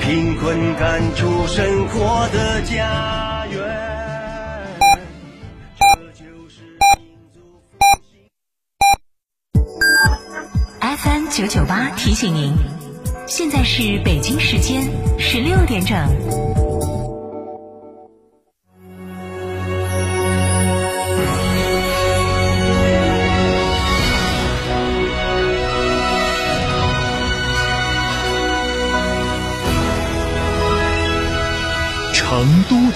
[0.00, 3.94] 贫困赶出生活的家园。
[10.96, 12.54] FM 九九八提醒您，
[13.26, 14.88] 现在是北京时间
[15.18, 16.63] 十六点整。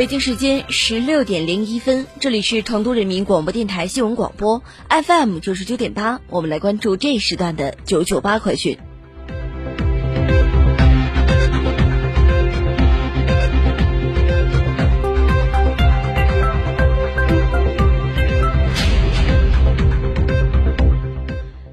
[0.00, 8.78] 北京时间十六点零一分，这里是成都人民广播电台新闻广播 FM 九十九点八，我们来关注这一时段的九九八快讯。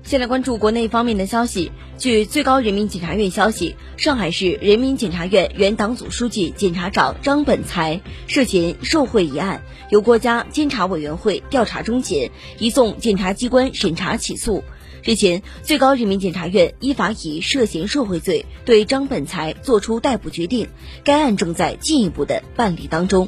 [0.08, 1.70] 先来关注国内方面的消息。
[1.98, 14.64] 据最高人民检察院消息，上海市人民检察院原党组书记、检察长张本才涉嫌受贿一案，由国家监察委员会调查终结，移送检察机关审查起诉。
[15.04, 20.70] 日前，最高人民检察院依法以涉嫌受贿罪对张本才作出逮捕决定，
[21.04, 23.28] 该案正在进一步的办理当中。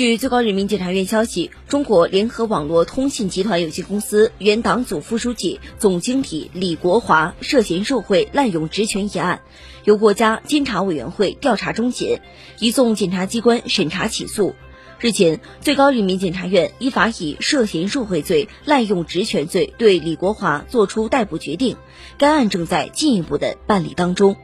[0.00, 9.42] 据最高人民检察院消息，中国联合网络通信集团有限公司原党组副书记、总经理李国华涉嫌受贿、滥用职权一案，
[9.84, 12.22] 由国家监察委员会调查终结，
[12.60, 14.54] 移送检察机关审查起诉。
[15.00, 21.76] 日前，最高人民检察院依法以涉嫌受贿罪、滥用职权罪对李国华作出逮捕决定，
[22.16, 24.36] 该案正在进一步的办理当中。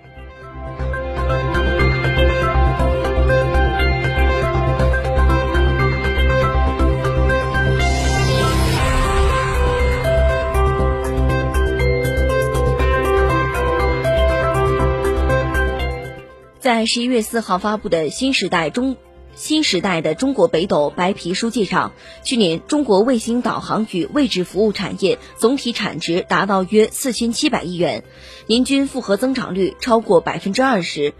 [16.66, 18.96] 在十一月四号发布的新时代中
[19.36, 21.92] 新时代的中国北斗白皮书介绍，
[22.24, 28.02] 去年中国卫星导航与位置服务产业总体产值达到约四千七百亿元，
[28.48, 31.14] 年均复合增长率超过百分之二十。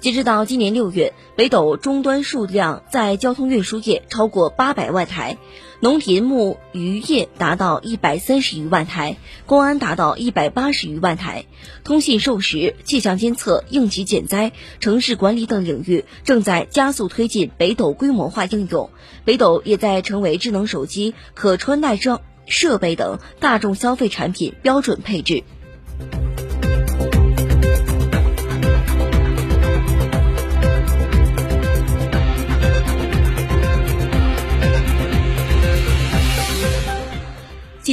[0.00, 5.38] 截止到今年六月，北斗终端数量在交通运输业超过八百万台。
[5.80, 11.46] 农林牧渔业达到一百三十余万台，公安达到一百八十余万台，
[11.82, 18.90] 通信授时、气象监测、应急减灾、城市管理等领域正在加速推进北斗规模化应用。
[19.24, 25.42] 北斗也在成为智能手机、可穿戴设设备等大众消费产品标准配置。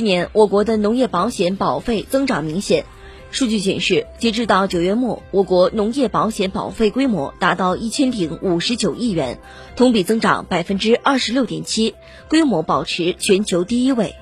[0.06, 2.86] 年我国的农业保险保费增长明显，
[3.32, 9.40] 数据显示，截至到九月末，我国农业保险保费规模达到一千零五十九亿元，
[9.76, 11.96] 同比增长百分之二十六点七，
[12.30, 14.16] 规模保持全球第一位。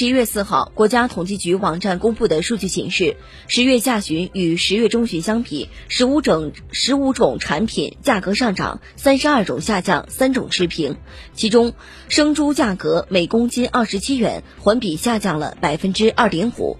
[0.00, 3.18] 十一月四号，国家统计局网站公布的数据显示，
[3.48, 10.96] 十月下旬与十月中旬相比，十五种十五种产品价格上涨，三十二种下降，三种持平。
[11.34, 11.74] 其中，
[12.08, 16.78] 生猪价格每公斤二十七元，环比下降了百分之二点五。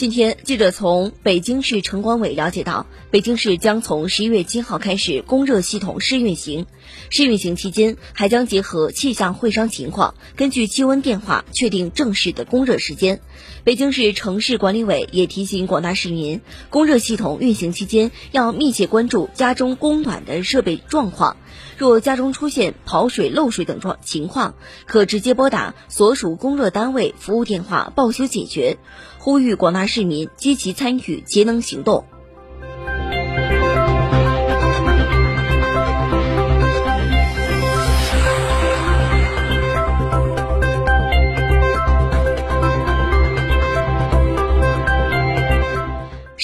[0.00, 6.64] 今天，记者从北京市城管委了解到，北京市将从十一月七号开始供热系统试运行。
[7.10, 13.20] 试运行期间，还将结合气象会商情况，根据气温变化确定正式的供热时间。
[13.64, 16.40] 北京市城市管理委也提醒广大市民，
[16.70, 21.36] 供热系统运行期间要密切关注家中供暖的设备状况。
[21.76, 24.54] 若家中出现跑水、漏水等状情况，
[24.86, 28.78] 可直接拨打所属供热单位服务电话报修解决。
[29.18, 32.04] 呼吁广大市民积极参与节能行动。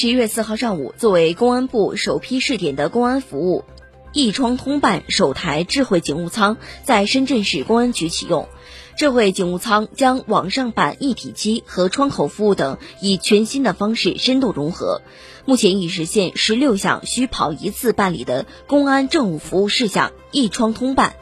[0.07, 3.65] 十一月四号上午，作为公安部首批试点的公安服务
[4.15, 8.49] “一窗通办”首台智慧警务舱在深圳市公安局启用。
[8.97, 15.03] 智慧警务舱将网上办一体机和窗口服务等以全新的方式深度融合，
[15.45, 21.17] 目前已实现十六项需跑一次办理的公安政务服务事项一窗通办。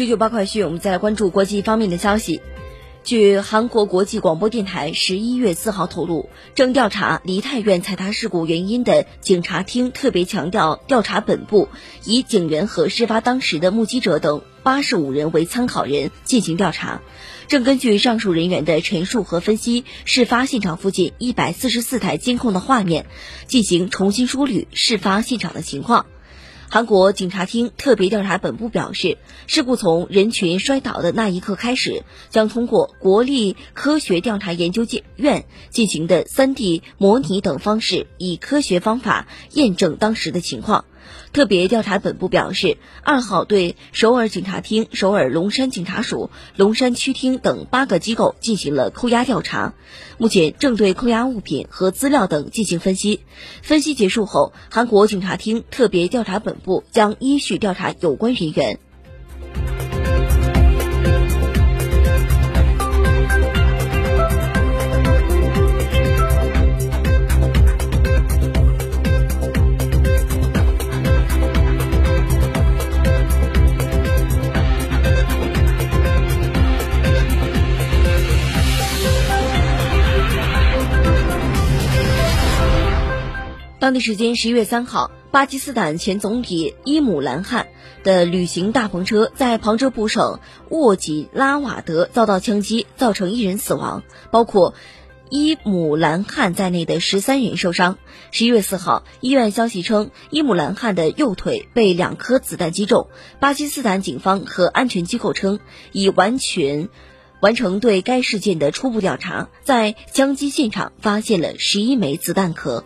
[0.00, 2.40] 九九八快讯，我们再来关注国际方面的消息。
[3.04, 11.68] 据韩国国际广播电台十一月四号透露，正调查梨泰院踩踏事故原因的警察厅特别强调调查本部
[12.06, 17.02] 以警员和事发当时的目击者等八十五人为参考人进行调查，
[17.46, 23.04] 正根据上述人员的陈述和分析事发现场附近一百四十四台监控的画面，
[23.46, 26.06] 进行重新梳理事发现场的情况。
[26.72, 29.18] 韩国警察厅特别调查本部表示，
[29.48, 34.86] 事故从人群摔倒的那一刻开始，将通过国立科学调查研究
[35.16, 40.84] 院进行的 3D 模拟等方式，以科学方法验证当时的情况。
[41.32, 49.74] 特别调查本部表示，二号对首尔警察厅、首尔龙山警察署、龙山区厅等八个机构进行了扣押调查，
[50.18, 53.20] 目前正对扣押物品和资料等进行分析。
[53.62, 58.78] 分析结束后，韩国警察厅特别调查本部将依序调查有关人员。
[83.80, 87.68] 当地时间十一月三号，巴基斯坦前总理伊姆兰汗
[88.04, 90.38] 的旅行大篷车在旁遮普省
[90.68, 94.74] 沃吉拉瓦德遭到枪击，造成一人死亡，包括
[95.30, 97.96] 伊姆兰汗在内的十三人受伤。
[98.32, 103.08] 十一月四号，医院消息称，伊姆兰汗的右腿被两颗子弹击中。
[103.40, 105.58] 巴基斯坦警方和安全机构称，
[105.92, 106.90] 已完全
[107.40, 112.84] 完成对该事件的初步调查，在枪击现场发现了十一枚子弹壳。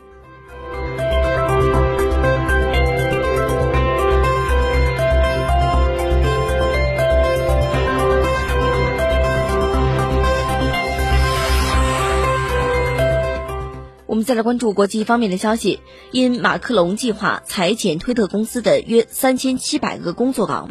[14.24, 20.62] 再来关注国际方面的消息，因马克龙计划裁减推特公司的约三千七百个工作岗位。